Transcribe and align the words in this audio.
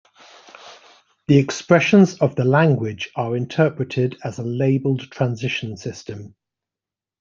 The 1.27 1.37
expressions 1.37 2.17
of 2.21 2.35
the 2.35 2.43
language 2.43 3.11
are 3.15 3.37
interpreted 3.37 4.17
as 4.23 4.39
a 4.39 4.43
labelled 4.43 5.11
transition 5.11 5.77
system. 5.77 6.33